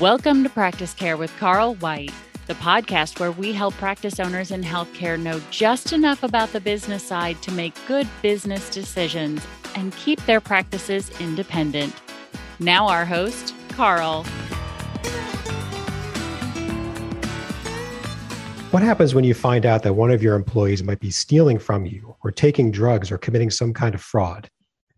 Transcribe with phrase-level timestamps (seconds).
[0.00, 2.12] Welcome to Practice Care with Carl White,
[2.48, 7.04] the podcast where we help practice owners in healthcare know just enough about the business
[7.04, 9.46] side to make good business decisions
[9.76, 11.94] and keep their practices independent.
[12.58, 14.24] Now, our host, Carl.
[18.72, 21.86] What happens when you find out that one of your employees might be stealing from
[21.86, 24.50] you or taking drugs or committing some kind of fraud?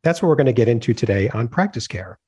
[0.03, 2.19] That's what we're going to get into today on Practice Care.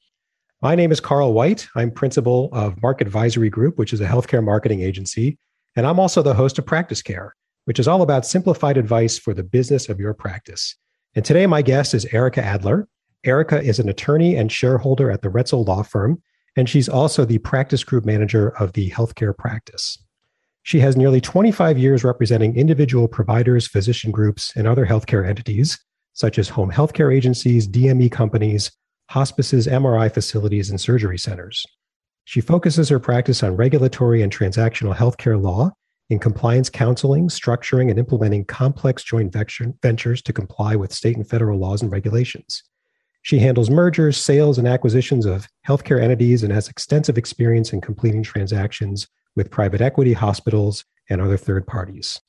[0.60, 1.68] My name is Carl White.
[1.76, 5.38] I'm principal of Mark Advisory Group, which is a healthcare marketing agency.
[5.76, 9.32] And I'm also the host of Practice Care, which is all about simplified advice for
[9.32, 10.74] the business of your practice.
[11.14, 12.88] And today, my guest is Ericka Adler.
[13.24, 16.20] Ericka is an attorney and shareholder at the Roetzel Law Firm,
[16.56, 19.96] and she's also the practice group manager of the healthcare practice.
[20.64, 25.78] She has nearly 25 years representing individual providers, physician groups, and other healthcare entities,
[26.14, 28.72] such as home healthcare agencies, DME companies,
[29.08, 31.64] hospices, MRI facilities, and surgery centers.
[32.24, 35.72] She focuses her practice on regulatory and transactional healthcare law
[36.10, 39.34] in compliance counseling, structuring, and implementing complex joint
[39.82, 42.62] ventures to comply with state and federal laws and regulations.
[43.22, 48.22] She handles mergers, sales, and acquisitions of healthcare entities and has extensive experience in completing
[48.22, 52.20] transactions with private equity, hospitals, and other third parties.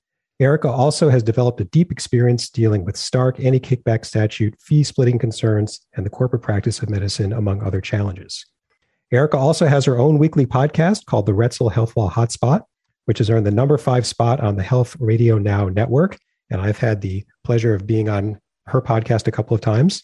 [0.41, 5.19] Ericka also has developed a deep experience dealing with Stark, anti kickback statute, fee splitting
[5.19, 8.45] concerns, and the corporate practice of medicine, among other challenges.
[9.13, 12.61] Ericka also has her own weekly podcast called the Roetzel Health Law Hotspot,
[13.03, 16.17] which has earned the number five spot on the Health Radio Now network.
[16.49, 20.03] And I've had the pleasure of being on her podcast a couple of times.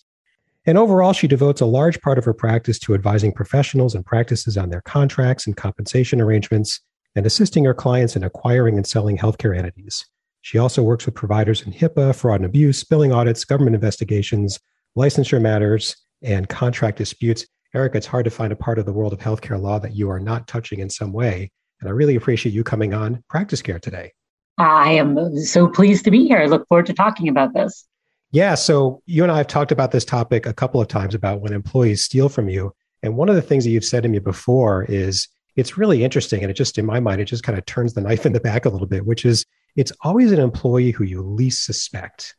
[0.65, 4.57] And overall, she devotes a large part of her practice to advising professionals and practices
[4.57, 6.81] on their contracts and compensation arrangements
[7.15, 10.05] and assisting her clients in acquiring and selling healthcare entities.
[10.45, 14.59] She also works with providers in HIPAA, fraud and abuse, billing audits, government investigations,
[14.95, 17.47] licensure matters, and contract disputes.
[17.73, 20.07] Ericka, it's hard to find a part of the world of healthcare law that you
[20.07, 21.51] are not touching in some way.
[21.81, 24.11] And I really appreciate you coming on Practice Care today.
[24.59, 26.37] I am so pleased to be here.
[26.37, 27.83] I look forward to talking about this.
[28.29, 28.53] Yeah.
[28.53, 31.53] So you and I have talked about this topic a couple of times about when
[31.53, 32.71] employees steal from you.
[33.01, 36.43] And one of the things that you've said to me before is it's really interesting.
[36.43, 38.39] And it just, in my mind, it just kind of turns the knife in the
[38.39, 39.43] back a little bit, which is
[39.75, 42.35] it's always an employee who you least suspect.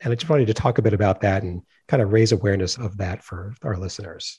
[0.00, 2.78] And I just wanted to talk a bit about that and kind of raise awareness
[2.78, 4.38] of that for our listeners.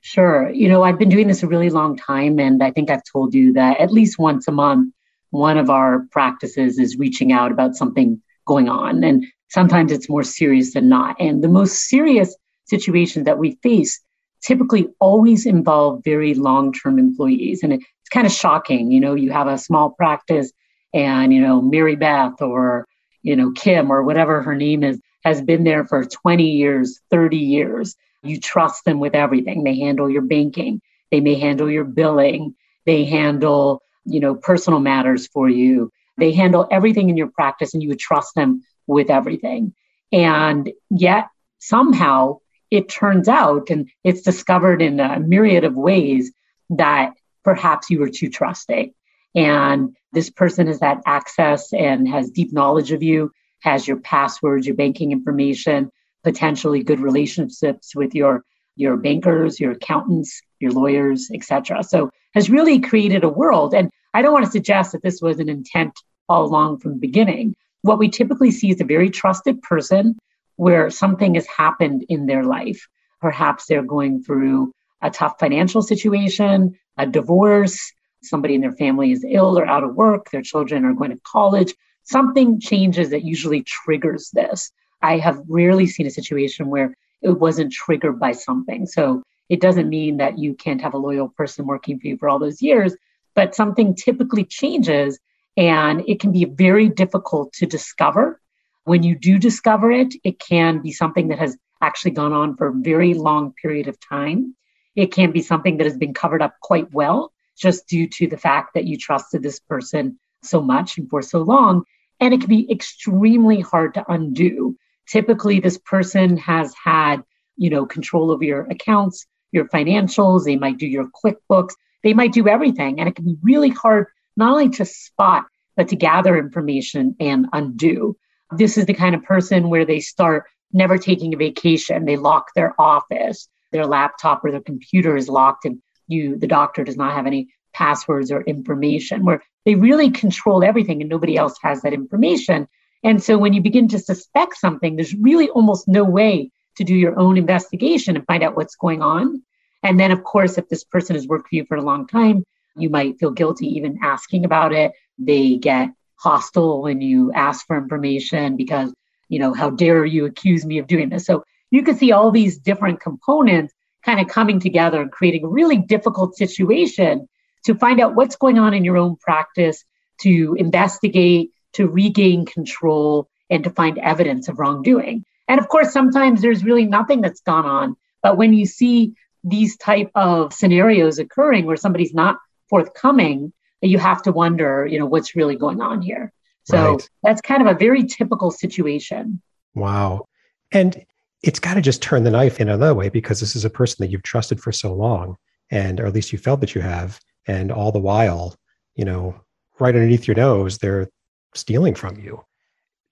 [0.00, 0.50] Sure.
[0.50, 3.34] You know, I've been doing this a really long time, and I think I've told
[3.34, 4.92] you that at least once a month,
[5.30, 9.02] one of our practices is reaching out about something going on.
[9.02, 11.16] And sometimes it's more serious than not.
[11.18, 14.00] And the most serious situations that we face
[14.42, 17.62] typically always involve very long term employees.
[17.62, 18.92] And it's kind of shocking.
[18.92, 20.52] You know, you have a small practice
[20.94, 22.86] and, you know, Mary Beth or,
[23.22, 27.36] you know, Kim or whatever her name is has been there for 20 years, 30
[27.36, 27.96] years.
[28.22, 29.64] You trust them with everything.
[29.64, 32.54] They handle your banking, they may handle your billing,
[32.86, 35.90] they handle, you know, personal matters for you.
[36.16, 39.74] They handle everything in your practice and you would trust them with everything.
[40.12, 41.28] And yet
[41.58, 42.38] somehow
[42.70, 46.32] it turns out, and it's discovered in a myriad of ways,
[46.70, 47.12] that
[47.44, 48.92] perhaps you were too trusting.
[49.34, 54.66] And this person has had access and has deep knowledge of you, has your passwords,
[54.66, 55.90] your banking information,
[56.22, 58.44] potentially good relationships with your
[58.76, 61.84] your bankers, your accountants, your lawyers, etc.
[61.84, 63.72] So has really created a world.
[63.72, 65.92] And I don't want to suggest that this was an intent
[66.28, 67.54] all along from the beginning.
[67.82, 70.16] What we typically see is a very trusted person
[70.56, 72.86] where something has happened in their life.
[73.20, 77.92] Perhaps they're going through a tough financial situation, a divorce,
[78.24, 81.20] somebody in their family is ill or out of work, their children are going to
[81.24, 81.74] college.
[82.04, 84.70] Something changes that usually triggers this.
[85.02, 88.86] I have rarely seen a situation where it wasn't triggered by something.
[88.86, 92.28] So it doesn't mean that you can't have a loyal person working for you for
[92.28, 92.94] all those years,
[93.34, 95.18] but something typically changes
[95.56, 98.40] and it can be very difficult to discover
[98.84, 102.68] when you do discover it, it can be something that has actually gone on for
[102.68, 104.54] a very long period of time.
[104.94, 108.36] It can be something that has been covered up quite well just due to the
[108.36, 111.84] fact that you trusted this person so much and for so long.
[112.20, 114.76] And it can be extremely hard to undo.
[115.08, 117.22] Typically, this person has had,
[117.56, 120.44] you know, control over your accounts, your financials.
[120.44, 121.74] They might do your QuickBooks.
[122.02, 123.00] They might do everything.
[123.00, 125.46] And it can be really hard not only to spot,
[125.76, 128.16] but to gather information and undo.
[128.52, 132.04] This is the kind of person where they start never taking a vacation.
[132.04, 136.84] They lock their office, their laptop or their computer is locked, and you, the doctor,
[136.84, 141.56] does not have any passwords or information, where they really control everything and nobody else
[141.62, 142.68] has that information.
[143.02, 146.94] And so when you begin to suspect something, there's really almost no way to do
[146.94, 149.42] your own investigation and find out what's going on.
[149.82, 152.44] And then, of course, if this person has worked for you for a long time,
[152.76, 154.92] you might feel guilty even asking about it.
[155.18, 158.92] They get hostile when you ask for information because,
[159.28, 161.26] you know, how dare you accuse me of doing this?
[161.26, 163.74] So you can see all these different components
[164.04, 167.28] kind of coming together and creating a really difficult situation
[167.64, 169.84] to find out what's going on in your own practice,
[170.20, 175.24] to investigate, to regain control, and to find evidence of wrongdoing.
[175.48, 177.96] And of course, sometimes there's really nothing that's gone on.
[178.22, 183.52] But when you see these type of scenarios occurring where somebody's not forthcoming,
[183.82, 186.32] you have to wonder, you know, what's really going on here.
[186.64, 187.10] So right.
[187.22, 189.42] that's kind of a very typical situation.
[189.74, 190.26] Wow.
[190.72, 191.04] And
[191.46, 193.96] it's got to just turn the knife in another way because this is a person
[194.00, 195.36] that you've trusted for so long,
[195.70, 198.56] and or at least you felt that you have, and all the while,
[198.94, 199.34] you know,
[199.78, 201.08] right underneath your nose, they're
[201.54, 202.42] stealing from you.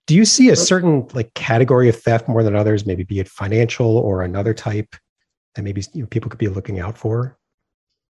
[0.07, 3.29] Do you see a certain like category of theft more than others, maybe be it
[3.29, 4.97] financial or another type
[5.55, 7.37] that maybe you know, people could be looking out for?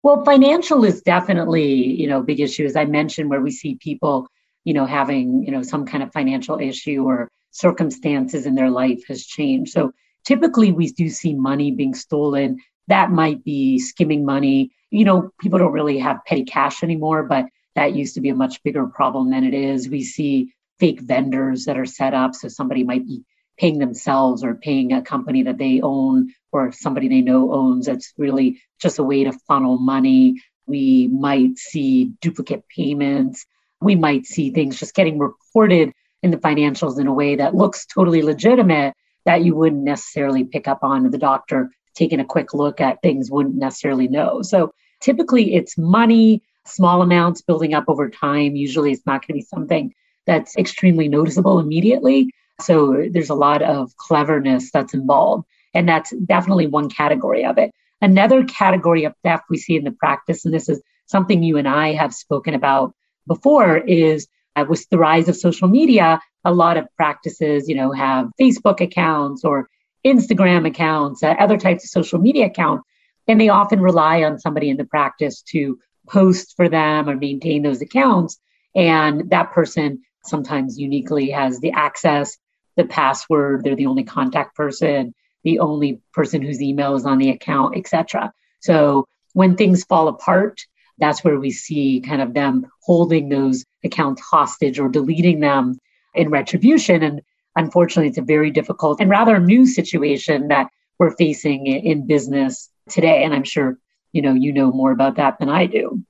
[0.03, 4.27] Well, financial is definitely, you know, big issue as I mentioned where we see people,
[4.65, 9.01] you know, having, you know, some kind of financial issue or circumstances in their life
[9.07, 9.71] has changed.
[9.71, 9.91] So
[10.25, 12.59] typically we do see money being stolen.
[12.87, 14.71] That might be skimming money.
[14.91, 17.45] You know, people don't really have petty cash anymore, but
[17.75, 19.89] that used to be a much bigger problem than it is.
[19.89, 22.35] We see fake vendors that are set up.
[22.35, 23.23] So somebody might be
[23.57, 27.85] paying themselves or paying a company that they own or somebody they know owns.
[27.85, 30.41] That's really just a way to funnel money.
[30.65, 33.45] We might see duplicate payments.
[33.81, 35.91] We might see things just getting reported
[36.23, 38.93] in the financials in a way that looks totally legitimate
[39.25, 41.09] that you wouldn't necessarily pick up on.
[41.09, 44.41] The doctor taking a quick look at things wouldn't necessarily know.
[44.41, 48.55] So typically it's money, small amounts building up over time.
[48.55, 49.93] Usually it's not going to be something
[50.25, 52.31] that's extremely noticeable immediately.
[52.61, 55.45] So there's a lot of cleverness that's involved.
[55.73, 57.71] And that's definitely one category of it.
[58.01, 61.67] Another category of theft we see in the practice, and this is something you and
[61.67, 62.93] I have spoken about
[63.27, 64.27] before, is
[64.59, 68.81] uh, with the rise of social media, a lot of practices, you know, have Facebook
[68.81, 69.69] accounts or
[70.05, 72.83] Instagram accounts, uh, other types of social media accounts,
[73.27, 77.61] and they often rely on somebody in the practice to post for them or maintain
[77.61, 78.39] those accounts.
[78.75, 82.37] And that person sometimes uniquely has the access,
[82.75, 85.13] the password, they're the only contact person,
[85.43, 88.31] the only person whose email is on the account, etc.
[88.61, 90.61] So when things fall apart,
[90.99, 95.79] that's where we see kind of them holding those accounts hostage or deleting them
[96.13, 97.03] in retribution.
[97.03, 97.21] And
[97.55, 100.67] unfortunately, it's a very difficult and rather new situation that
[100.97, 103.23] we're facing in business today.
[103.23, 103.77] And I'm sure,
[104.11, 106.03] you know, you know more about that than I do.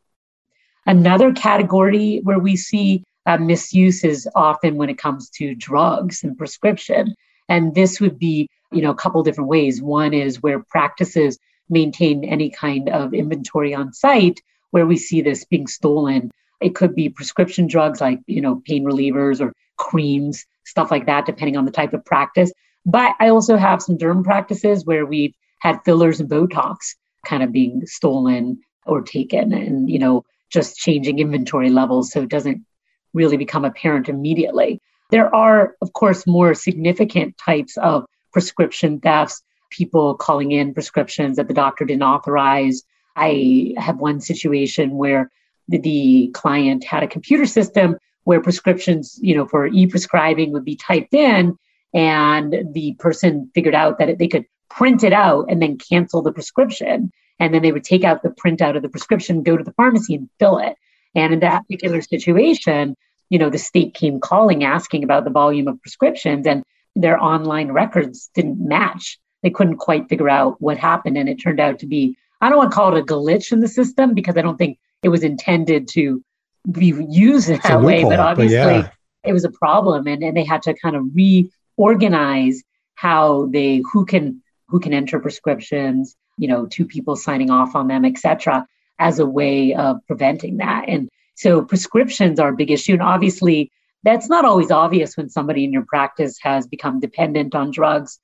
[0.86, 6.38] Another category where we see uh, misuse is often when it comes to drugs and
[6.38, 7.14] prescription.
[7.48, 9.82] And this would be, you know, a couple different ways.
[9.82, 11.38] One is where practices
[11.70, 14.42] maintain any kind of inventory on site
[14.72, 16.32] where we see this being stolen.
[16.62, 21.26] It could be prescription drugs like, you know, pain relievers or creams, stuff like that,
[21.26, 22.52] depending on the type of practice.
[22.86, 26.96] But I also have some derm practices where we've had fillers and Botox
[27.26, 32.30] kind of being stolen or taken and, you know, just changing inventory levels so it
[32.30, 32.66] doesn't
[33.14, 34.82] really become apparent immediately.
[35.12, 41.48] There are, of course, more significant types of prescription thefts, people calling in prescriptions that
[41.48, 42.84] the doctor didn't authorize.
[43.20, 45.30] I have one situation where
[45.68, 51.14] the, client had a computer system where prescriptions, you know, for e-prescribing would be typed
[51.14, 51.58] in
[51.94, 56.32] and the person figured out that they could print it out and then cancel the
[56.32, 57.12] prescription.
[57.40, 60.16] And then they would take out the printout of the prescription, go to the pharmacy
[60.16, 60.76] and fill it.
[61.16, 62.96] And in that particular situation,
[63.30, 66.64] you know, the state came calling asking about the volume of prescriptions and
[66.96, 69.20] their online records didn't match.
[69.42, 71.18] They couldn't quite figure out what happened.
[71.18, 73.60] And it turned out to be, I don't want to call it a glitch in
[73.60, 76.24] the system because I don't think it was intended to
[76.72, 78.90] be used in that way, but obviously but yeah.
[79.24, 82.64] it was a problem and, and they had to kind of reorganize
[82.96, 87.88] how they who can who can enter prescriptions, you know, two people signing off on
[87.88, 88.66] them, etc
[89.00, 90.88] as a way of preventing that.
[90.88, 92.94] And so prescriptions are a big issue.
[92.94, 93.72] And obviously,
[94.04, 98.20] that's not always obvious when somebody in your practice has become dependent on drugs.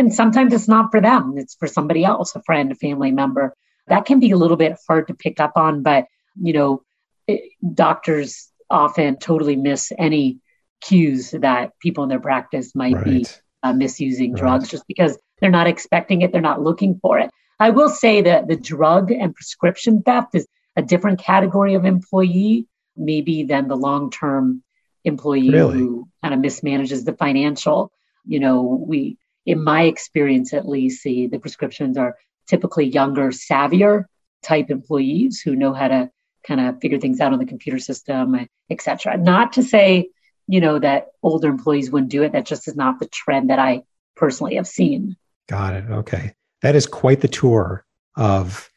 [0.00, 3.54] And sometimes it's not for them, it's for somebody else, a friend, a family member.
[3.86, 6.06] That can be a little bit hard to pick up on, but
[6.40, 6.82] you know,
[7.26, 7.42] it,
[7.74, 10.38] doctors often totally miss any
[10.80, 13.04] cues that people in their practice might right.
[13.04, 13.26] be
[13.62, 14.40] uh, misusing right.
[14.40, 17.30] drugs just because they're not expecting it, they're not looking for it.
[17.58, 22.66] I will say that the drug and prescription theft is a different category of employee,
[22.96, 24.62] maybe than the long term
[25.04, 25.78] employee really?
[25.78, 27.92] who kind of mismanages the financial.
[28.24, 29.18] You know, we,
[29.50, 32.16] in my experience at least, see the prescriptions are
[32.46, 34.04] typically younger, savvier
[34.42, 36.10] type employees who know how to
[36.46, 39.16] kind of figure things out on the computer system, et cetera.
[39.16, 40.10] Not to say,
[40.46, 42.32] you know, that older employees wouldn't do it.
[42.32, 43.82] That just is not the trend that I
[44.14, 45.16] personally have seen.
[45.48, 45.84] Got it.
[45.90, 46.34] Okay.
[46.62, 47.84] That is quite the tour
[48.16, 48.70] of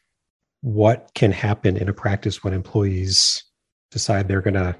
[0.60, 3.44] what can happen in a practice when employees
[3.92, 4.74] decide they're going to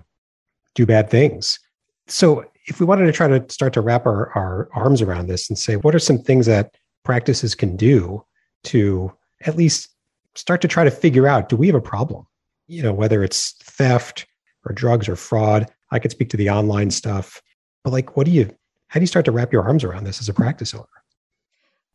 [0.75, 1.61] do bad things.
[2.09, 5.49] So, if we wanted to try to start to wrap our, our arms around this
[5.49, 8.25] and say, what are some things that practices can do
[8.65, 9.91] to at least
[10.35, 12.27] start to try to figure out do we have a problem?
[12.67, 14.27] You know, whether it's theft
[14.65, 15.71] or drugs or fraud.
[15.91, 17.41] I could speak to the online stuff,
[17.85, 18.51] but like, what do you,
[18.89, 20.87] how do you start to wrap your arms around this as a practice owner?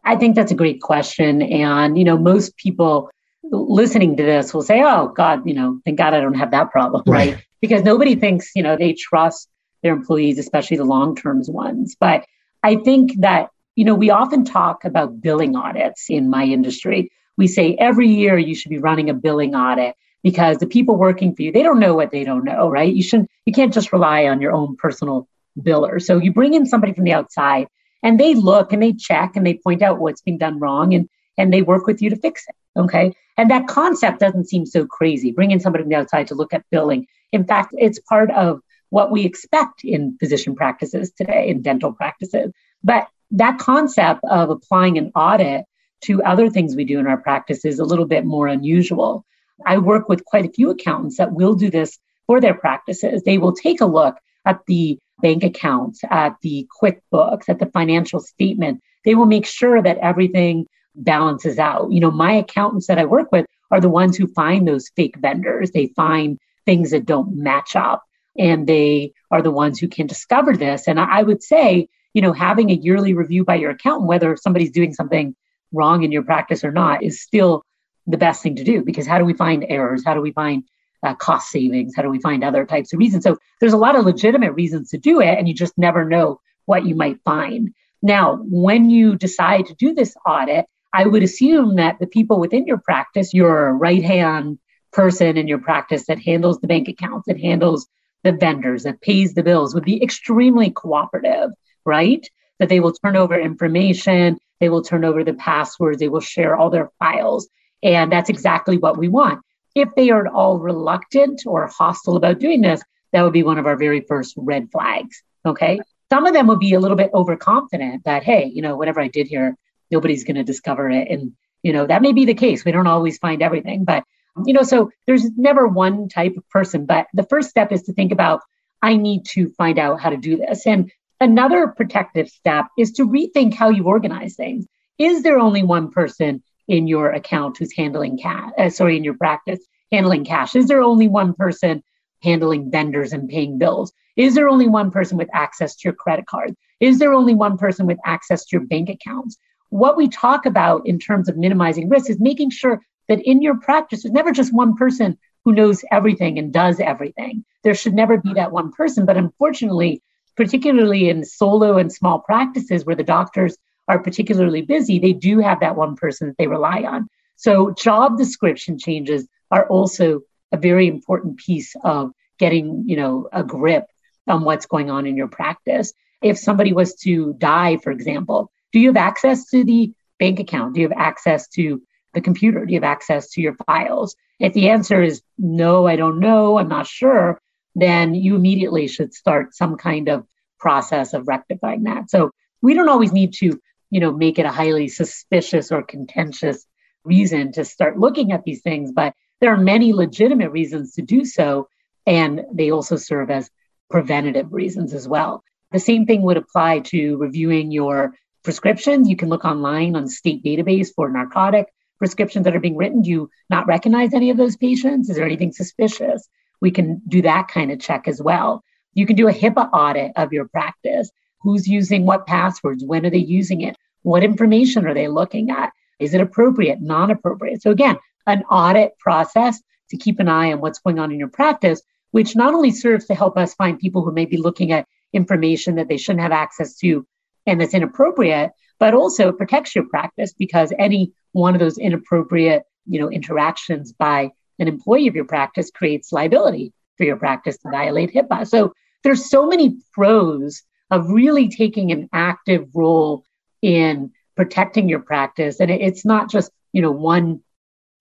[0.05, 1.41] I think that's a great question.
[1.41, 3.09] And, you know, most people
[3.43, 6.71] listening to this will say, oh, God, you know, thank God I don't have that
[6.71, 7.33] problem, right?
[7.33, 7.45] right?
[7.61, 9.49] Because nobody thinks, you know, they trust
[9.83, 11.95] their employees, especially the long term ones.
[11.99, 12.25] But
[12.63, 17.11] I think that, you know, we often talk about billing audits in my industry.
[17.37, 21.35] We say every year you should be running a billing audit because the people working
[21.35, 22.93] for you, they don't know what they don't know, right?
[22.93, 26.01] You shouldn't, you can't just rely on your own personal biller.
[26.01, 27.67] So you bring in somebody from the outside
[28.03, 31.09] and they look and they check and they point out what's being done wrong and
[31.37, 34.85] and they work with you to fix it okay and that concept doesn't seem so
[34.85, 38.61] crazy bringing somebody from the outside to look at billing in fact it's part of
[38.89, 42.51] what we expect in physician practices today in dental practices
[42.83, 45.65] but that concept of applying an audit
[46.01, 49.25] to other things we do in our practice is a little bit more unusual
[49.65, 53.37] i work with quite a few accountants that will do this for their practices they
[53.37, 54.15] will take a look
[54.45, 58.81] at the bank accounts, at the QuickBooks, at the financial statement.
[59.05, 61.91] They will make sure that everything balances out.
[61.91, 65.17] You know, my accountants that I work with are the ones who find those fake
[65.17, 65.71] vendors.
[65.71, 68.03] They find things that don't match up
[68.39, 70.87] and they are the ones who can discover this.
[70.87, 74.71] And I would say, you know, having a yearly review by your accountant, whether somebody's
[74.71, 75.35] doing something
[75.71, 77.63] wrong in your practice or not, is still
[78.07, 80.03] the best thing to do because how do we find errors?
[80.03, 80.63] How do we find
[81.03, 81.93] uh, cost savings?
[81.95, 83.23] How do we find other types of reasons?
[83.23, 86.39] So there's a lot of legitimate reasons to do it, and you just never know
[86.65, 87.73] what you might find.
[88.01, 92.65] Now, when you decide to do this audit, I would assume that the people within
[92.65, 94.57] your practice, your right hand
[94.91, 97.87] person in your practice that handles the bank accounts, that handles
[98.23, 101.51] the vendors, that pays the bills, would be extremely cooperative,
[101.85, 102.27] right?
[102.59, 106.55] That they will turn over information, they will turn over the passwords, they will share
[106.55, 107.47] all their files.
[107.81, 109.41] And that's exactly what we want.
[109.75, 112.81] If they are at all reluctant or hostile about doing this,
[113.13, 115.23] that would be one of our very first red flags.
[115.45, 115.79] Okay.
[116.11, 119.07] Some of them would be a little bit overconfident that, hey, you know, whatever I
[119.07, 119.55] did here,
[119.91, 121.07] nobody's going to discover it.
[121.09, 121.33] And,
[121.63, 122.65] you know, that may be the case.
[122.65, 124.03] We don't always find everything, but,
[124.45, 126.85] you know, so there's never one type of person.
[126.85, 128.41] But the first step is to think about,
[128.81, 130.65] I need to find out how to do this.
[130.65, 134.65] And another protective step is to rethink how you organize things.
[134.97, 139.15] Is there only one person in your account who's handling cash, uh, sorry, in your
[139.15, 139.59] practice,
[139.91, 140.55] handling cash?
[140.55, 141.83] Is there only one person
[142.21, 143.91] handling vendors and paying bills?
[144.15, 146.53] Is there only one person with access to your credit card?
[146.79, 149.37] Is there only one person with access to your bank accounts?
[149.69, 153.59] What we talk about in terms of minimizing risk is making sure that in your
[153.59, 157.43] practice, there's never just one person who knows everything and does everything.
[157.63, 159.05] There should never be that one person.
[159.05, 160.01] But unfortunately,
[160.37, 165.59] particularly in solo and small practices where the doctors are particularly busy, they do have
[165.59, 167.09] that one person that they rely on.
[167.35, 173.43] So job description changes are also a very important piece of getting, you know, a
[173.43, 173.85] grip
[174.27, 175.93] on what's going on in your practice.
[176.21, 180.75] If somebody was to die, for example, do you have access to the bank account?
[180.75, 181.81] Do you have access to
[182.19, 182.65] the computer?
[182.65, 184.15] Do you have access to your files?
[184.39, 187.41] If the answer is no, I don't know, I'm not sure,
[187.75, 190.25] then you immediately should start some kind of
[190.59, 192.09] process of rectifying that.
[192.09, 193.59] So we don't always need to
[193.89, 196.65] you know, make it a highly suspicious or contentious
[197.03, 198.91] reason to start looking at these things.
[198.91, 201.67] But there are many legitimate reasons to do so.
[202.05, 203.49] And they also serve as
[203.89, 205.43] preventative reasons as well.
[205.71, 209.09] The same thing would apply to reviewing your prescriptions.
[209.09, 211.67] You can look online on state database for narcotic
[211.99, 213.03] prescriptions that are being written.
[213.03, 215.09] Do you not recognize any of those patients?
[215.09, 216.27] Is there anything suspicious?
[216.61, 218.63] We can do that kind of check as well.
[218.93, 222.83] You can do a HIPAA audit of your practice Who's using what passwords?
[222.83, 223.77] When are they using it?
[224.01, 225.71] What information are they looking at?
[225.97, 227.61] Is it appropriate, non appropriate?
[227.61, 231.29] So, again, an audit process to keep an eye on what's going on in your
[231.29, 234.87] practice, which not only serves to help us find people who may be looking at
[235.13, 237.05] information that they shouldn't have access to
[237.45, 242.63] and that's inappropriate, but also it protects your practice because any one of those inappropriate,
[242.87, 247.69] you know, interactions by an employee of your practice creates liability for your practice to
[247.69, 248.47] violate HIPAA.
[248.47, 253.23] So there's so many pros of really taking an active role
[253.61, 255.59] in protecting your practice.
[255.59, 257.41] And it's not just you know, one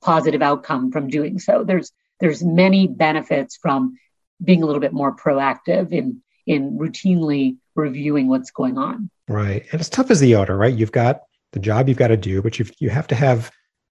[0.02, 1.64] positive outcome from doing so.
[1.64, 3.98] There's there's many benefits from
[4.42, 9.10] being a little bit more proactive in in routinely reviewing what's going on.
[9.28, 9.64] Right.
[9.72, 10.74] And it's tough as the owner, right?
[10.74, 13.50] You've got the job you've got to do, but you've, you have to have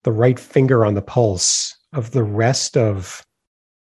[0.05, 3.25] the right finger on the pulse of the rest of,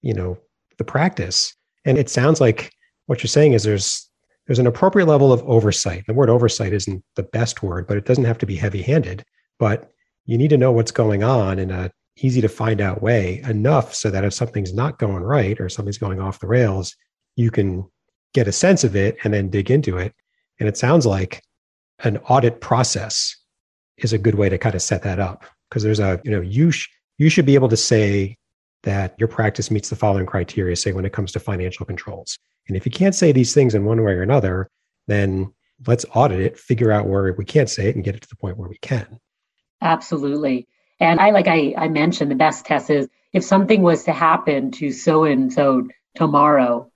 [0.03, 0.37] you know,
[0.79, 1.55] the practice.
[1.85, 2.73] And it sounds like
[3.07, 4.09] what you're saying is there's
[4.47, 6.05] there's an appropriate level of oversight.
[6.07, 9.25] The word oversight isn't the best word, but it doesn't have to be heavy-handed.
[9.59, 9.91] But
[10.27, 13.95] you need to know what's going on in a easy to find out way enough
[13.95, 16.95] so that if something's not going right or something's going off the rails,
[17.37, 17.85] you can
[18.35, 20.15] get a sense of it and then dig into it.
[20.61, 21.43] And it sounds like
[22.01, 23.37] an audit process
[23.97, 26.41] is a good way to kind of set that up because there's a, you know,
[26.41, 28.37] you, sh- you should be able to say
[28.83, 32.39] that your practice meets the following criteria, say when it comes to financial controls.
[32.69, 34.69] And if you can't say these things in one way or another,
[35.07, 35.53] then
[35.87, 38.37] let's audit it, figure out where we can't say it and get it to the
[38.37, 39.21] point where we can.
[39.81, 40.67] Absolutely.
[41.01, 44.71] And I, like I, I mentioned, the best test is if something was to happen
[44.73, 46.91] to so and so tomorrow,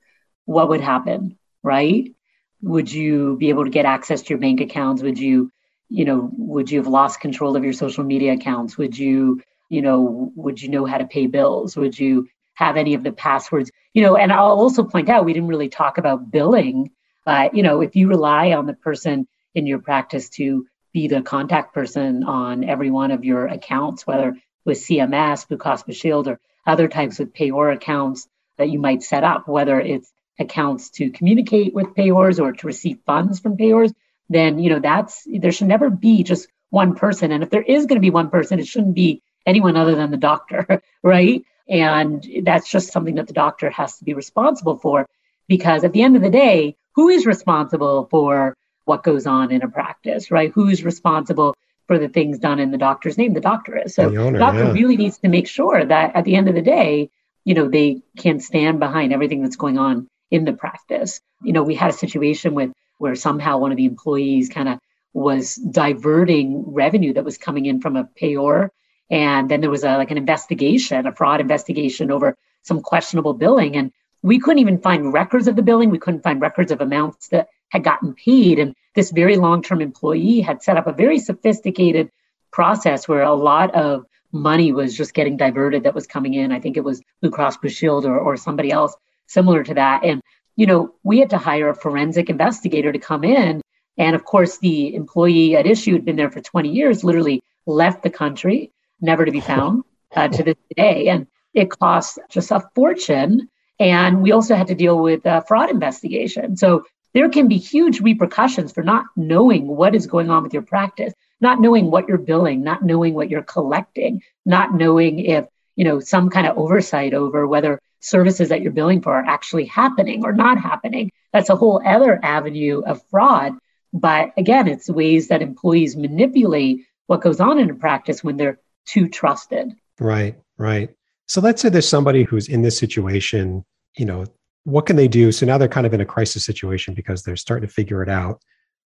[0.49, 2.15] what would happen, right?
[2.63, 5.03] Would you be able to get access to your bank accounts?
[5.03, 5.53] Would you,
[5.91, 8.79] you know, would you have lost control of your social media accounts?
[8.79, 11.77] Would you, you know, would you know how to pay bills?
[11.77, 13.71] Would you have any of the passwords?
[13.93, 16.93] You know, and I'll also point out we didn't really talk about billing.
[17.27, 21.21] But, you know, if you rely on the person in your practice to be the
[21.21, 26.27] contact person on every one of your accounts, whether with CMS, Blue Cross Blue Shield,
[26.27, 28.27] or other types of payor accounts
[28.57, 32.99] that you might set up, whether it's accounts to communicate with payors or to receive
[33.07, 33.93] funds from payors,
[34.29, 37.33] then you know that's there should never be just one person.
[37.33, 40.11] And if there is going to be one person, it shouldn't be anyone other than
[40.11, 41.43] the doctor, right?
[41.69, 45.07] And that's just something that the doctor has to be responsible for.
[45.49, 48.55] Because at the end of the day, who is responsible for
[48.85, 50.51] what goes on in a practice, right?
[50.55, 51.55] Who's responsible
[51.87, 53.33] for the things done in the doctor's name?
[53.33, 53.95] The doctor is.
[53.95, 54.73] So the, owner, the doctor yeah.
[54.73, 57.11] really needs to make sure that at the end of the day,
[57.45, 61.21] you know, they can stand behind everything that's going on in the practice.
[61.43, 64.79] You know, we had a situation with where somehow one of the employees kind of
[65.13, 68.71] was diverting revenue that was coming in from a payor.
[69.11, 73.77] And then there was a, like an investigation, a fraud investigation over some questionable billing.
[73.77, 75.91] And we couldn't even find records of the billing.
[75.91, 78.59] We couldn't find records of amounts that had gotten paid.
[78.59, 82.11] And this very long term employee had set up a very sophisticated
[82.51, 86.53] process where a lot of money was just getting diverted that was coming in.
[86.53, 88.95] I think it was Blue Cross Blue Shield or, or somebody else
[89.29, 90.05] similar to that.
[90.05, 90.21] And,
[90.57, 93.63] you know, we had to hire a forensic investigator to come in.
[93.97, 98.03] And of course, the employee at issue had been there for 20 years, literally left
[98.03, 99.85] the country, never to be found
[100.17, 101.09] uh, to this day.
[101.09, 103.49] And it cost just a fortune.
[103.79, 106.57] And we also had to deal with a fraud investigation.
[106.57, 110.63] So there can be huge repercussions for not knowing what is going on with your
[110.63, 115.85] practice, not knowing what you're billing, not knowing what you're collecting, not knowing if, you
[115.85, 120.25] know, some kind of oversight over whether services that you're billing for are actually happening
[120.25, 121.11] or not happening.
[121.33, 123.55] That's a whole other avenue of fraud.
[123.93, 128.61] But again, it's ways that employees manipulate what goes on in a practice when they're
[128.87, 129.73] too trusted.
[129.99, 130.91] Right, right.
[131.27, 133.65] So let's say there's somebody who's in this situation,
[133.97, 134.27] you know,
[134.65, 135.33] what can they do?
[135.33, 138.09] So now they're kind of in a crisis situation because they're starting to figure it
[138.09, 138.43] out.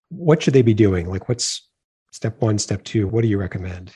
[0.09, 1.09] What should they be doing?
[1.09, 1.67] Like, what's
[2.11, 3.07] step one, step two?
[3.07, 3.95] What do you recommend?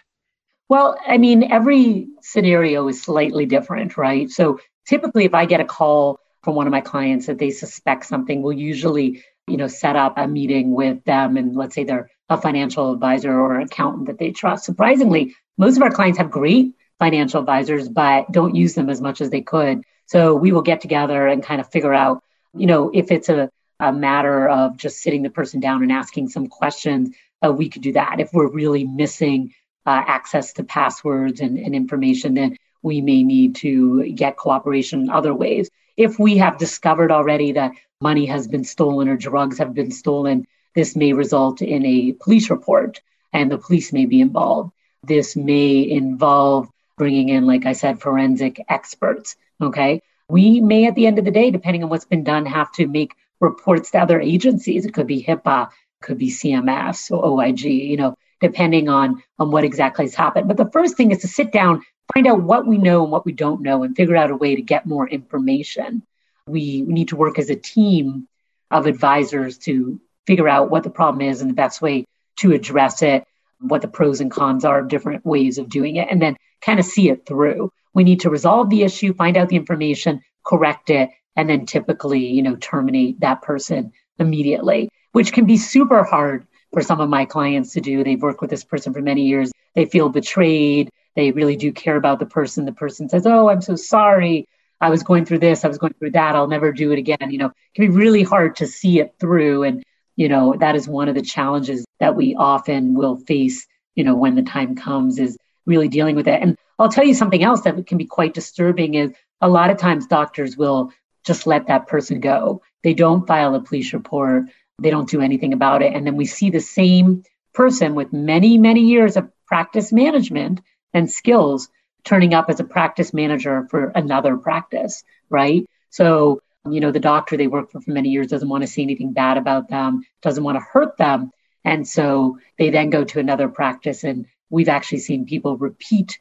[0.68, 4.30] Well, I mean, every scenario is slightly different, right?
[4.30, 8.06] So typically, if I get a call from one of my clients that they suspect
[8.06, 12.10] something, we'll usually, you know, set up a meeting with them and let's say they're
[12.30, 14.66] a financial advisor or accountant that they trust.
[14.66, 19.22] Surprisingly, most of our clients have great financial advisors, but don't use them as much
[19.22, 19.84] as they could.
[20.08, 22.24] So we will get together and kind of figure out,
[22.56, 26.30] you know, if it's a, a matter of just sitting the person down and asking
[26.30, 28.20] some questions, uh, we could do that.
[28.20, 29.54] If we're really missing
[29.86, 35.10] uh, access to passwords and, and information, then we may need to get cooperation in
[35.10, 35.70] other ways.
[35.98, 40.46] If we have discovered already that money has been stolen or drugs have been stolen,
[40.76, 43.02] this may result in a police report
[43.34, 44.72] and the police may be involved.
[45.04, 49.36] This may involve bringing in, like I said, forensic experts.
[49.60, 50.02] Okay.
[50.30, 52.88] We may, at the end of the day, depending on what's been done, have to
[52.88, 54.86] make reports to other agencies.
[54.86, 55.70] It could be HIPAA,
[56.02, 60.48] could be CMS or OIG, you know, depending on, on what exactly has happened.
[60.48, 61.82] But the first thing is to sit down,
[62.14, 64.56] find out what we know and what we don't know, and figure out a way
[64.56, 66.04] to get more information.
[66.48, 68.28] We, need to work as a team
[68.72, 72.06] of advisors to figure out what the problem is and the best way
[72.38, 73.24] to address it,
[73.60, 76.80] what the pros and cons are of different ways of doing it, and then kind
[76.80, 77.72] of see it through.
[77.94, 82.26] We need to resolve the issue, find out the information, correct it, and then typically,
[82.28, 87.26] you know, terminate that person immediately, which can be super hard for some of my
[87.26, 88.04] clients to do.
[88.04, 89.52] They've worked with this person for many years.
[89.76, 90.90] They feel betrayed.
[91.16, 92.66] They really do care about the person.
[92.66, 94.48] The person says, Oh, I'm so sorry.
[94.82, 97.32] I was going through this, I was going through that, I'll never do it again.
[97.32, 99.64] You know, it can be really hard to see it through.
[99.64, 99.84] And,
[100.16, 104.16] you know, that is one of the challenges that we often will face, you know,
[104.16, 106.42] when the time comes is really dealing with it.
[106.42, 109.78] And I'll tell you something else that can be quite disturbing is a lot of
[109.78, 110.92] times doctors will
[111.26, 112.62] just let that person go.
[112.84, 114.44] They don't file a police report.
[114.80, 115.94] They don't do anything about it.
[115.94, 117.24] And then we see the same
[117.54, 120.62] person with many, many years of practice management
[120.96, 121.70] and skills
[122.06, 125.68] turning up as a practice manager for another practice, right?
[125.90, 128.82] So, you know, the doctor they work for for many years doesn't want to see
[128.82, 131.32] anything bad about them, doesn't want to hurt them.
[131.64, 134.04] And so they then go to another practice.
[134.04, 136.18] And we've actually seen people repeat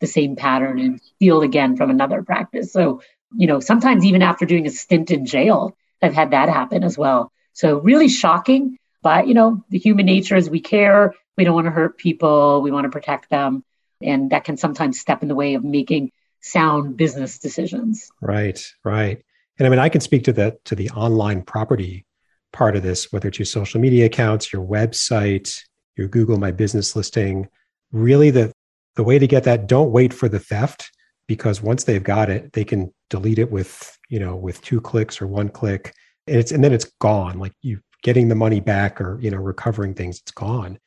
[0.00, 2.72] the same pattern and steal again from another practice.
[2.72, 3.00] So,
[3.36, 6.98] you know, sometimes even after doing a stint in jail, I've had that happen as
[6.98, 7.30] well.
[7.52, 8.78] So, really shocking.
[9.02, 11.14] But, you know, the human nature is we care.
[11.36, 12.60] We don't want to hurt people.
[12.60, 13.62] We want to protect them.
[14.02, 18.10] And that can sometimes step in the way of making sound business decisions.
[18.20, 19.22] Right, right.
[19.58, 22.04] And I mean, I can speak to the to the online property
[22.52, 25.62] part of this, whether it's your social media accounts, your website,
[25.96, 27.48] your Google My Business listing.
[27.92, 28.52] Really, the
[28.96, 30.90] the way to get that, don't wait for the theft
[31.26, 35.20] because once they've got it, they can delete it with you know with two clicks
[35.20, 35.94] or one click,
[36.26, 37.38] and it's and then it's gone.
[37.38, 40.78] Like you getting the money back or you know recovering things, it's gone.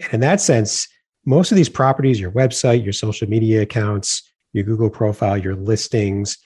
[0.00, 0.88] And in that sense,
[1.26, 6.38] most of these properties, your website, your social media accounts, your Google profile, your listings,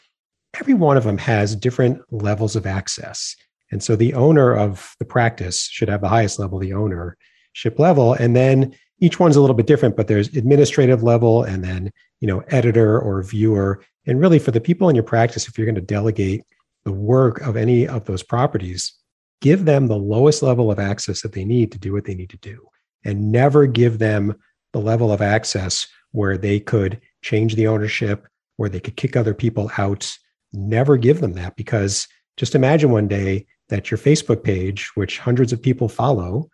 [0.58, 3.36] every one of them has different levels of access.
[3.70, 8.14] And so the owner of the practice should have the highest level, the ownership level.
[8.14, 12.26] And then each one's a little bit different, but there's administrative level and then, you
[12.26, 13.82] know, editor or viewer.
[14.06, 16.42] And really for the people in your practice, if you're going to delegate
[16.84, 18.92] the work of any of those properties,
[19.40, 22.30] give them the lowest level of access that they need to do what they need
[22.30, 22.66] to do
[23.04, 24.34] and never give them
[24.72, 29.34] the level of access where they could change the ownership, where they could kick other
[29.34, 30.12] people out.
[30.52, 35.52] Never give them that because just imagine one day that your Facebook page, which hundreds
[35.52, 36.48] of people follow,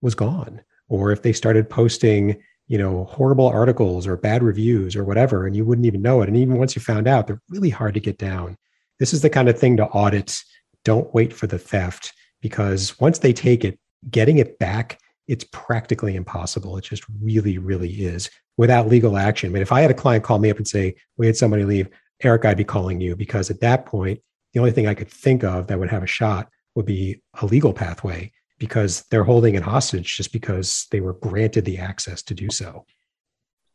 [0.00, 0.62] was gone.
[0.88, 5.56] Or if they started posting, you know, horrible articles or bad reviews or whatever, and
[5.56, 6.28] you wouldn't even know it.
[6.28, 8.56] And even once you found out, they're really hard to get down.
[8.98, 10.40] This is the kind of thing to audit.
[10.84, 13.78] Don't wait for the theft because once they take it,
[14.10, 14.98] getting it back
[15.30, 16.76] it's practically impossible.
[16.76, 19.52] It just really, really is without legal action.
[19.52, 21.88] But if I had a client call me up and say, we had somebody leave,
[22.24, 24.20] Eric, I'd be calling you because at that point,
[24.52, 27.46] the only thing I could think of that would have a shot would be a
[27.46, 32.34] legal pathway because they're holding it hostage just because they were granted the access to
[32.34, 32.84] do so.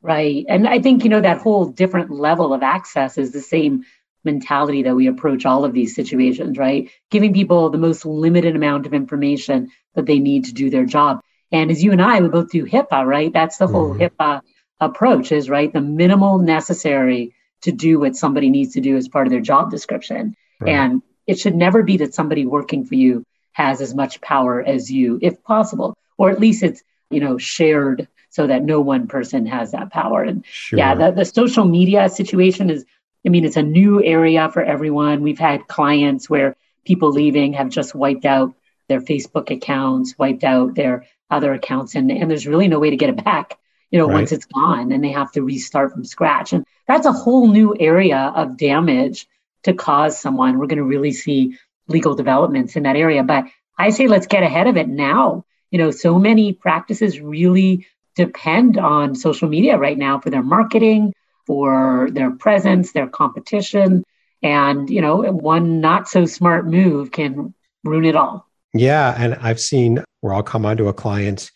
[0.01, 0.45] Right.
[0.49, 3.85] And I think, you know, that whole different level of access is the same
[4.25, 6.91] mentality that we approach all of these situations, right?
[7.11, 11.21] Giving people the most limited amount of information that they need to do their job.
[11.55, 13.31] And as you and I, we both do HIPAA, right?
[13.31, 14.01] That's the whole mm-hmm.
[14.01, 14.41] HIPAA
[14.81, 15.71] approach is right.
[15.71, 19.71] The minimal necessary to do what somebody needs to do as part of their job
[19.71, 20.35] description.
[20.59, 20.71] Right.
[20.75, 24.91] And it should never be that somebody working for you has as much power as
[24.91, 29.45] you, if possible, or at least it's, you know, shared so that no one person
[29.45, 30.23] has that power.
[30.23, 30.77] And sure.
[30.77, 32.83] yeah, the, the social media situation is,
[33.25, 35.21] I mean, it's a new area for everyone.
[35.21, 38.53] We've had clients where people leaving have just wiped out
[38.87, 42.97] their Facebook accounts, wiped out their other accounts and, and there's really no way to
[42.97, 43.57] get it back
[43.91, 44.15] you know right.
[44.15, 46.53] once it's gone and they have to restart from scratch.
[46.53, 49.27] And that's a whole new area of damage
[49.63, 50.57] to cause someone.
[50.57, 53.23] We're going to really see legal developments in that area.
[53.23, 53.45] But
[53.77, 55.45] i say let's get ahead of it now.
[55.71, 61.13] You know so many practices really depend on social media right now for their marketing
[61.45, 64.03] for their presence their competition.
[64.41, 68.44] And you know one not so smart move can ruin it all
[68.75, 71.51] yeah and i've seen where I'll come onto a client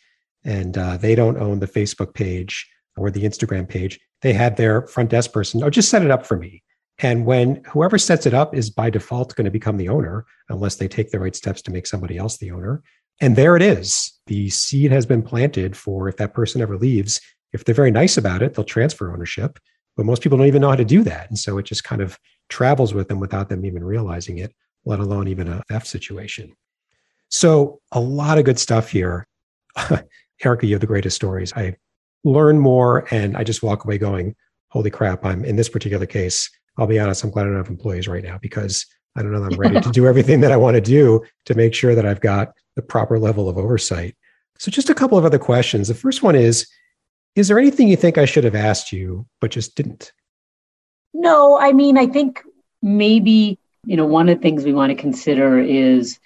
[0.46, 4.00] and uh, they don't own the Facebook page or the Instagram page.
[4.22, 6.62] They had their front desk person, oh, just set it up for me.
[7.00, 10.76] And when whoever sets it up is by default going to become the owner, unless
[10.76, 12.84] they take the right steps to make somebody else the owner.
[13.20, 14.14] And there it is.
[14.28, 17.20] The seed has been planted for if that person ever leaves,
[17.54, 19.58] if they're very nice about it, they'll transfer ownership.
[19.98, 21.28] But most people don't even know how to do that.
[21.30, 24.54] And so it just kind of travels with them without them even realizing it,
[24.86, 26.54] let alone even a theft situation.
[27.30, 29.28] So, a lot of good stuff here.
[29.78, 31.54] Ericka, you have the greatest stories.
[31.54, 31.76] I
[32.24, 34.36] learn more and I just walk away going,
[34.70, 36.50] holy crap, I'm in this particular case.
[36.78, 39.42] I'll be honest, I'm glad I don't have employees right now because I don't know
[39.42, 42.06] that I'm ready to do everything that I want to do to make sure that
[42.06, 44.16] I've got the proper level of oversight.
[44.58, 45.88] So, just a couple of other questions.
[45.88, 46.68] The first one is
[47.36, 50.12] Is there anything you think I should have asked you, but just didn't?
[51.14, 52.44] No, I mean, I think
[52.82, 56.20] maybe, you know, one of the things we want to consider is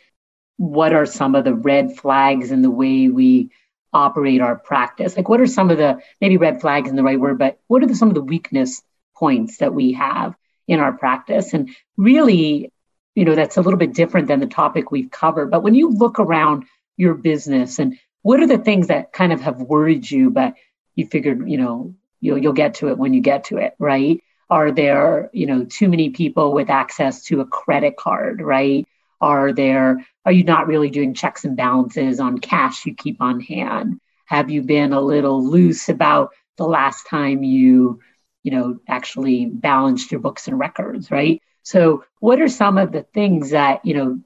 [0.63, 3.49] what are some of the red flags in the way we
[3.91, 5.17] operate our practice?
[5.17, 7.83] Like, what are some of the maybe red flags in the right word, but what
[7.83, 8.81] are the, some of the weakness
[9.13, 10.35] points that we have
[10.67, 11.53] in our practice?
[11.53, 12.71] And really,
[13.13, 15.51] you know, that's a little bit different than the topic we've covered.
[15.51, 16.63] But when you look around
[16.95, 20.55] your business and what are the things that kind of have worried you, but
[20.95, 24.23] you figured, you know, you'll, you'll get to it when you get to it, right?
[24.49, 28.87] Are there, you know, too many people with access to a credit card, right?
[29.19, 33.39] Are there, are you not really doing checks and balances on cash you keep on
[33.39, 33.99] hand?
[34.25, 37.99] Have you been a little loose about the last time you,
[38.43, 41.41] you know, actually balanced your books and records, right?
[41.63, 44.19] So, what are some of the things that, you know,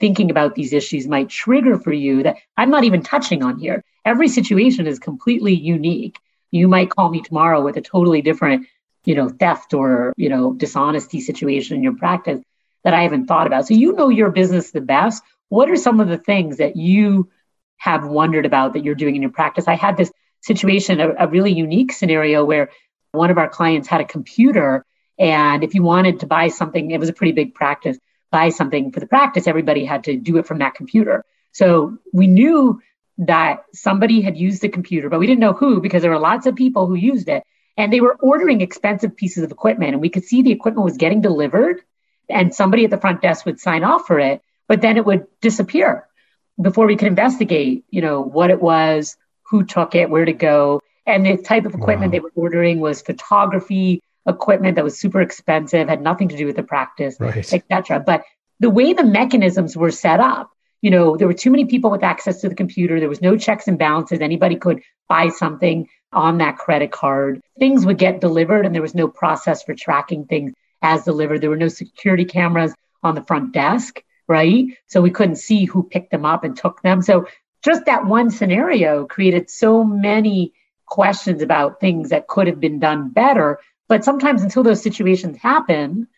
[0.00, 3.82] thinking about these issues might trigger for you that I'm not even touching on here?
[4.04, 6.18] Every situation is completely unique.
[6.50, 8.66] You might call me tomorrow with a totally different,
[9.04, 12.40] you know, theft or, you know, dishonesty situation in your practice
[12.84, 13.66] that I haven't thought about.
[13.66, 15.22] So, you know your business the best.
[15.52, 17.28] What are some of the things that you
[17.76, 19.68] have wondered about that you're doing in your practice?
[19.68, 20.10] I had this
[20.40, 22.70] situation, a, a really unique scenario where
[23.10, 24.86] one of our clients had a computer
[25.18, 27.98] and if you wanted to buy something, it was a pretty big practice,
[28.30, 31.22] buy something for the practice, everybody had to do it from that computer.
[31.52, 32.80] So we knew
[33.18, 36.46] that somebody had used the computer, but we didn't know who because there were lots
[36.46, 37.42] of people who used it.
[37.76, 39.92] And they were ordering expensive pieces of equipment.
[39.92, 41.82] And we could see the equipment was getting delivered,
[42.30, 44.40] and somebody at the front desk would sign off for it,
[44.72, 46.08] but then it would disappear
[46.58, 50.80] before we could investigate, you know, what it was, who took it, where to go.
[51.04, 52.12] And the type of equipment wow.
[52.12, 56.56] they were ordering was photography, equipment that was super expensive, had nothing to do with
[56.56, 57.52] the practice, right.
[57.52, 58.00] etc.
[58.00, 58.22] But
[58.60, 62.02] the way the mechanisms were set up, you know, there were too many people with
[62.02, 62.98] access to the computer.
[62.98, 64.20] There was no checks and balances.
[64.22, 67.42] Anybody could buy something on that credit card.
[67.58, 71.42] Things would get delivered, and there was no process for tracking things as delivered.
[71.42, 74.64] There were no security cameras on the front desk, right?
[74.86, 77.02] So we couldn't see who picked them up and took them.
[77.02, 77.26] So
[77.62, 80.54] just that one scenario created so many
[80.86, 83.58] questions about things that could have been done better
[83.92, 86.08] but sometimes until those situations happen,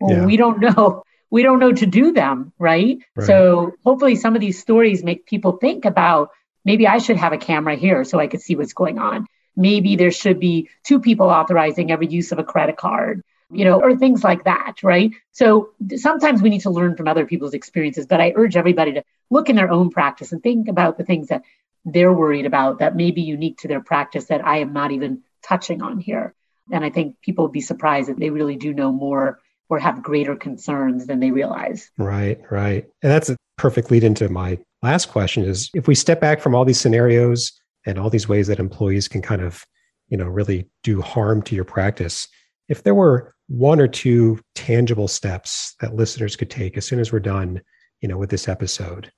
[0.00, 0.24] yeah.
[0.24, 2.98] we don't know we don't know to do them, right?
[3.14, 3.24] right?
[3.24, 6.30] So hopefully some of these stories make people think about
[6.64, 9.28] maybe I should have a camera here so I could see what's going on.
[9.54, 13.80] Maybe there should be two people authorizing every use of a credit card, you know,
[13.80, 15.12] or things like that, right?
[15.32, 19.04] So sometimes we need to learn from other people's experiences, but I urge everybody to
[19.30, 21.42] look in their own practice and think about the things that
[21.84, 25.22] they're worried about that may be unique to their practice that I am not even
[25.42, 26.34] touching on here.
[26.70, 30.02] And I think people would be surprised that they really do know more or have
[30.02, 31.90] greater concerns than they realize.
[31.96, 32.84] Right, right.
[33.02, 36.54] And that's a perfect lead into my last question is if we step back from
[36.54, 37.52] all these scenarios
[37.86, 39.64] and all these ways that employees can kind of,
[40.08, 42.28] you know, really do harm to your practice,
[42.70, 47.12] if there were one or two tangible steps that listeners could take as soon as
[47.12, 47.60] we're done,
[48.00, 49.12] you know, with this episode,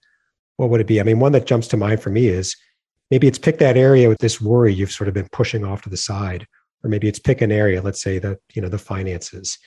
[0.57, 1.01] what would it be?
[1.01, 2.57] I mean, one that jumps to mind for me is
[3.13, 5.91] maybe it's pick that area with this worry you've sort of been pushing off to
[5.91, 6.47] the side
[6.83, 9.59] or maybe it's pick an area let's say the you know the finances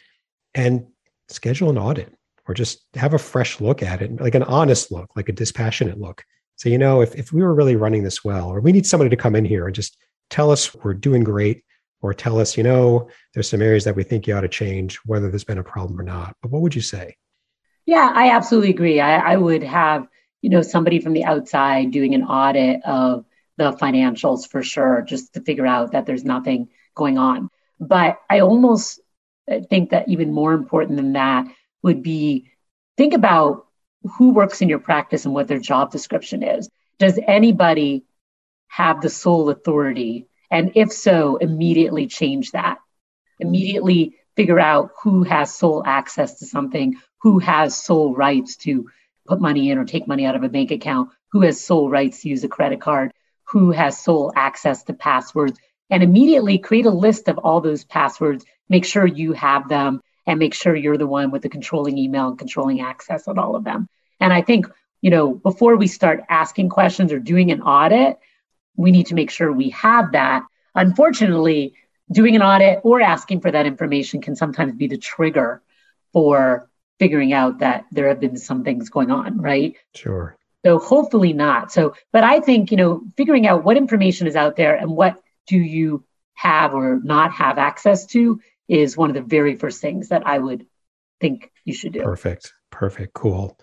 [0.56, 0.86] and
[1.30, 2.12] schedule an audit
[2.48, 6.00] or just have a fresh look at it like an honest look like a dispassionate
[6.00, 6.24] look
[6.56, 9.12] so you know if, if we were really running this well or we need somebody
[9.12, 9.96] to come in here and just
[10.32, 11.64] tell us we're doing great
[12.06, 14.98] or tell us you know there's some areas that we think you ought to change
[15.06, 17.16] whether there's been a problem or not but what would you say
[17.86, 20.08] yeah i absolutely agree i, I would have
[20.42, 23.26] you know somebody from the outside doing an audit of
[23.58, 27.50] the financials for sure just to figure out that there's nothing going on.
[27.80, 29.00] But I almost
[29.50, 31.46] uh, think that even more important than that
[31.84, 32.52] would be
[32.98, 33.68] think about
[34.18, 36.70] who works in your practice and what their job description is.
[37.00, 38.04] Does anybody
[38.68, 40.28] have the sole authority?
[40.52, 42.80] And if so, immediately change that.
[43.40, 48.90] Immediately figure out who has sole access to something, who has sole rights to
[49.28, 52.22] put money in or take money out of a bank account, who has sole rights
[52.22, 53.12] to use a credit card,
[53.46, 58.46] who has sole access to passwords and immediately create a list of all those passwords.
[58.70, 62.28] Make sure you have them and make sure you're the one with the controlling email
[62.28, 63.88] and controlling access on all of them.
[64.20, 64.68] And I think,
[65.02, 68.18] you know, before we start asking questions or doing an audit,
[68.76, 70.44] we need to make sure we have that.
[70.74, 71.74] Unfortunately,
[72.12, 75.62] doing an audit or asking for that information can sometimes be the trigger
[76.14, 79.76] for figuring out that there have been some things going on, right?
[79.94, 80.38] Sure.
[80.66, 81.72] So hopefully not.
[81.72, 85.22] So, but I think, you know, figuring out what information is out there and what
[85.48, 90.10] do you have or not have access to is one of the very first things
[90.10, 90.66] that I would
[91.22, 92.02] think you should do.
[92.02, 92.54] Perfect.
[92.72, 93.14] Perfect.
[93.14, 93.58] Cool.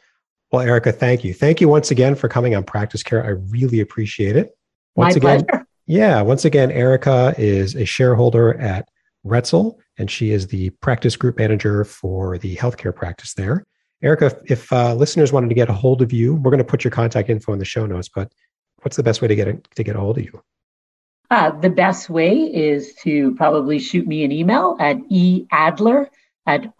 [0.52, 1.34] Well, Ericka, thank you.
[1.34, 3.24] Thank you once again for coming on Practice Care.
[3.24, 4.56] I really appreciate it.
[4.94, 5.66] Once My again, pleasure.
[5.86, 6.20] yeah.
[6.22, 8.88] Once again, Ericka is a shareholder at
[9.24, 13.64] Roetzel, and she is the practice group manager for the healthcare practice there.
[14.02, 16.82] Ericka, if uh, listeners wanted to get a hold of you, we're going to put
[16.82, 18.32] your contact info in the show notes, but
[18.82, 20.42] what's the best way to get a, to get a hold of you?
[21.30, 26.08] Uh, the best way is to probably shoot me an email at eadler
[26.46, 26.76] at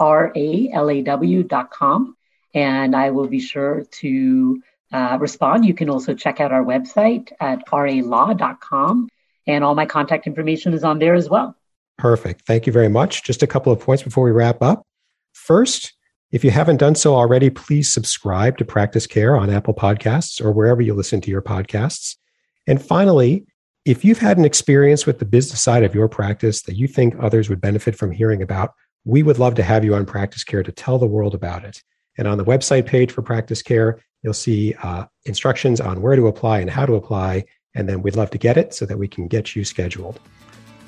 [0.92, 2.16] ralaw.com,
[2.54, 5.64] and I will be sure to uh, respond.
[5.64, 9.08] You can also check out our website at ralaw.com,
[9.46, 11.56] and all my contact information is on there as well.
[11.98, 12.42] Perfect.
[12.46, 13.22] Thank you very much.
[13.22, 14.86] Just a couple of points before we wrap up.
[15.32, 15.94] First,
[16.30, 20.50] if you haven't done so already, please subscribe to Practice Care on Apple Podcasts or
[20.50, 22.16] wherever you listen to your podcasts.
[22.66, 23.46] And finally,
[23.84, 27.14] if you've had an experience with the business side of your practice that you think
[27.18, 28.72] others would benefit from hearing about,
[29.04, 31.82] we would love to have you on Practice Care to tell the world about it.
[32.18, 36.26] And on the website page for Practice Care, you'll see uh, instructions on where to
[36.26, 37.44] apply and how to apply.
[37.74, 40.20] And then we'd love to get it so that we can get you scheduled.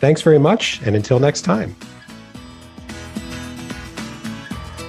[0.01, 0.81] Thanks very much.
[0.85, 1.75] And until next time.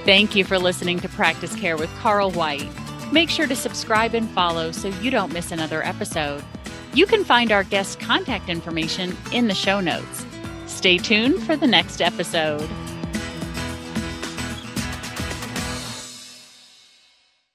[0.04, 2.68] Thank you for listening to Practice Care with Carl White.
[3.12, 6.44] Make sure to subscribe and follow so you don't miss another episode.
[6.94, 10.24] You can find our guest contact information in the show notes.
[10.66, 12.68] Stay tuned for the next episode.